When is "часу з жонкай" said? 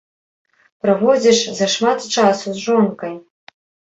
2.21-3.13